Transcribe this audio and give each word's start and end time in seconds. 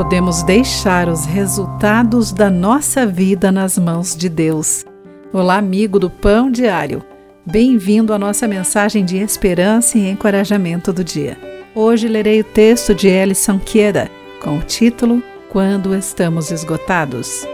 podemos 0.00 0.42
deixar 0.42 1.10
os 1.10 1.26
resultados 1.26 2.32
da 2.32 2.48
nossa 2.48 3.04
vida 3.04 3.52
nas 3.52 3.76
mãos 3.76 4.16
de 4.16 4.30
Deus. 4.30 4.82
Olá, 5.30 5.58
amigo 5.58 5.98
do 5.98 6.08
Pão 6.08 6.50
Diário. 6.50 7.04
Bem-vindo 7.44 8.14
à 8.14 8.18
nossa 8.18 8.48
mensagem 8.48 9.04
de 9.04 9.18
esperança 9.18 9.98
e 9.98 10.08
encorajamento 10.08 10.90
do 10.90 11.04
dia. 11.04 11.36
Hoje 11.74 12.08
lerei 12.08 12.40
o 12.40 12.44
texto 12.44 12.94
de 12.94 13.10
Alison 13.10 13.58
Queda 13.58 14.10
com 14.42 14.56
o 14.56 14.62
título 14.62 15.22
Quando 15.50 15.94
estamos 15.94 16.50
esgotados. 16.50 17.46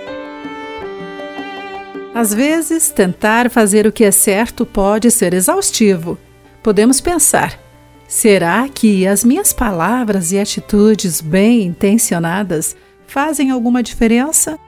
Às 2.14 2.32
vezes, 2.32 2.90
tentar 2.90 3.50
fazer 3.50 3.88
o 3.88 3.92
que 3.92 4.04
é 4.04 4.12
certo 4.12 4.64
pode 4.64 5.10
ser 5.10 5.34
exaustivo. 5.34 6.16
Podemos 6.62 7.00
pensar: 7.00 7.58
será 8.08 8.68
que 8.68 9.06
as 9.06 9.24
minhas 9.24 9.52
palavras 9.52 10.32
e 10.32 10.38
atitudes 10.38 11.20
bem 11.20 11.62
intencionadas 11.62 12.76
fazem 13.06 13.50
alguma 13.50 13.82
diferença? 13.82 14.58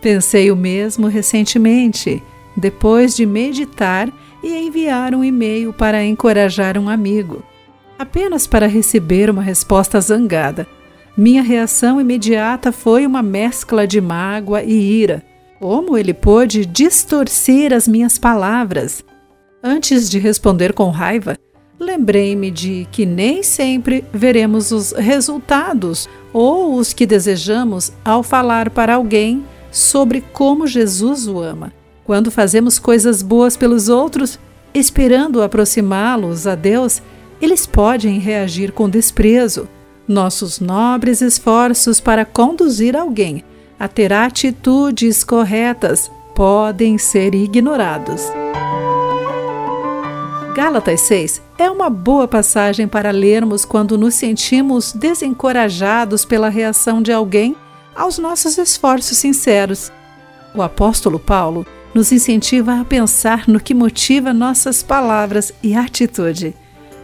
Pensei 0.00 0.50
o 0.50 0.56
mesmo 0.56 1.06
recentemente, 1.06 2.22
depois 2.56 3.14
de 3.14 3.26
meditar 3.26 4.08
e 4.42 4.56
enviar 4.56 5.14
um 5.14 5.22
e-mail 5.22 5.72
para 5.72 6.04
encorajar 6.04 6.78
um 6.78 6.88
amigo, 6.88 7.42
apenas 7.98 8.46
para 8.46 8.66
receber 8.66 9.28
uma 9.28 9.42
resposta 9.42 10.00
zangada. 10.00 10.66
Minha 11.16 11.42
reação 11.42 12.00
imediata 12.00 12.72
foi 12.72 13.04
uma 13.04 13.22
mescla 13.22 13.86
de 13.86 14.00
mágoa 14.00 14.62
e 14.62 14.72
ira. 14.72 15.22
Como 15.58 15.98
ele 15.98 16.14
pôde 16.14 16.64
distorcer 16.64 17.74
as 17.74 17.86
minhas 17.86 18.18
palavras? 18.18 19.04
Antes 19.62 20.08
de 20.08 20.18
responder 20.18 20.72
com 20.72 20.88
raiva, 20.88 21.36
lembrei-me 21.80 22.50
de 22.50 22.86
que 22.92 23.06
nem 23.06 23.42
sempre 23.42 24.04
veremos 24.12 24.70
os 24.70 24.92
resultados 24.92 26.08
ou 26.32 26.74
os 26.74 26.92
que 26.92 27.06
desejamos 27.06 27.90
ao 28.04 28.22
falar 28.22 28.68
para 28.68 28.94
alguém 28.94 29.42
sobre 29.72 30.20
como 30.20 30.66
Jesus 30.66 31.26
o 31.26 31.40
ama. 31.40 31.72
Quando 32.04 32.30
fazemos 32.30 32.78
coisas 32.78 33.22
boas 33.22 33.56
pelos 33.56 33.88
outros, 33.88 34.38
esperando 34.74 35.42
aproximá-los 35.42 36.46
a 36.46 36.54
Deus, 36.54 37.00
eles 37.40 37.66
podem 37.66 38.18
reagir 38.18 38.72
com 38.72 38.88
desprezo. 38.88 39.68
Nossos 40.06 40.60
nobres 40.60 41.22
esforços 41.22 42.00
para 42.00 42.24
conduzir 42.24 42.96
alguém 42.96 43.42
a 43.78 43.88
ter 43.88 44.12
atitudes 44.12 45.24
corretas 45.24 46.10
podem 46.34 46.98
ser 46.98 47.34
ignorados. 47.34 48.22
Gálatas 50.54 51.02
6 51.02 51.40
é 51.58 51.70
uma 51.70 51.88
boa 51.88 52.26
passagem 52.26 52.88
para 52.88 53.12
lermos 53.12 53.64
quando 53.64 53.96
nos 53.96 54.14
sentimos 54.14 54.92
desencorajados 54.92 56.24
pela 56.24 56.48
reação 56.48 57.00
de 57.00 57.12
alguém 57.12 57.54
aos 57.94 58.18
nossos 58.18 58.58
esforços 58.58 59.16
sinceros. 59.16 59.92
O 60.52 60.60
apóstolo 60.60 61.20
Paulo 61.20 61.64
nos 61.94 62.10
incentiva 62.10 62.80
a 62.80 62.84
pensar 62.84 63.46
no 63.46 63.60
que 63.60 63.72
motiva 63.72 64.32
nossas 64.32 64.82
palavras 64.82 65.52
e 65.62 65.72
atitude. 65.72 66.52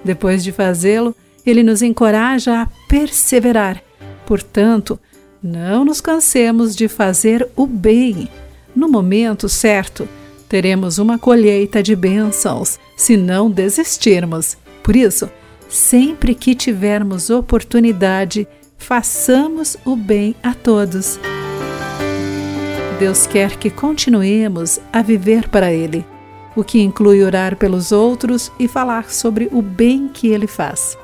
Depois 0.05 0.43
de 0.43 0.51
fazê-lo, 0.51 1.15
ele 1.45 1.63
nos 1.63 1.83
encoraja 1.83 2.63
a 2.63 2.67
perseverar. 2.89 3.81
Portanto, 4.27 4.99
não 5.41 5.85
nos 5.85 6.01
cansemos 6.01 6.75
de 6.75 6.89
fazer 6.89 7.49
o 7.55 7.65
bem. 7.65 8.29
No 8.75 8.89
momento 8.89 9.49
certo, 9.49 10.09
teremos 10.49 10.99
uma 10.99 11.19
colheita 11.19 11.83
de 11.83 11.95
bênçãos 11.97 12.79
se 12.97 13.17
não 13.17 13.51
desistirmos. 13.51 14.57
Por 14.83 14.97
isso, 14.97 15.31
sempre 15.69 16.35
que 16.35 16.55
tivermos 16.55 17.31
oportunidade, 17.31 18.47
façamos 18.79 19.77
o 19.85 19.97
bem 19.97 20.35
a 20.43 20.55
todos. 20.55 21.19
Deus 22.99 23.27
quer 23.27 23.57
que 23.57 23.69
continuemos 23.69 24.81
a 24.93 25.03
viver 25.03 25.49
para 25.49 25.73
Ele, 25.73 26.05
o 26.55 26.65
que 26.65 26.81
inclui 26.81 27.23
orar 27.23 27.57
pelos 27.57 27.93
outros 27.93 28.51
e 28.59 28.67
falar 28.67 29.11
sobre 29.11 29.49
o 29.53 29.61
bem 29.61 30.09
que 30.09 30.29
Ele 30.29 30.47
faz. 30.47 30.97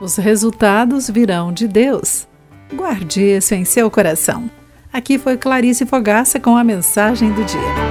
Os 0.00 0.16
resultados 0.16 1.08
virão 1.08 1.52
de 1.52 1.66
Deus. 1.66 2.26
Guarde 2.72 3.22
isso 3.22 3.54
em 3.54 3.64
seu 3.64 3.90
coração. 3.90 4.50
Aqui 4.92 5.18
foi 5.18 5.36
Clarice 5.36 5.86
Fogaça 5.86 6.38
com 6.38 6.56
a 6.56 6.64
mensagem 6.64 7.32
do 7.32 7.44
dia. 7.44 7.87